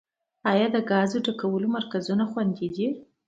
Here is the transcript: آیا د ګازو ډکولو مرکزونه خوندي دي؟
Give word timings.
آیا 0.51 0.67
د 0.75 0.77
ګازو 0.89 1.17
ډکولو 1.25 1.67
مرکزونه 1.75 2.23
خوندي 2.31 2.67
دي؟ 2.75 2.87